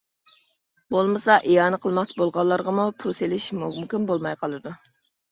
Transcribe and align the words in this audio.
بولمىسا، 0.93 1.33
ئىئانە 1.49 1.77
قىلماقچى 1.83 2.17
بولغانلارغىمۇ 2.21 2.85
پۇل 3.03 3.13
سېلىش 3.19 3.45
مۇمكىن 3.59 4.07
بولماي 4.13 4.39
قالىدۇ. 4.41 4.73